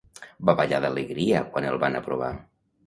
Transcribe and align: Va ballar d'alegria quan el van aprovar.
Va 0.49 0.55
ballar 0.61 0.79
d'alegria 0.87 1.45
quan 1.53 1.71
el 1.75 1.81
van 1.87 2.03
aprovar. 2.03 2.37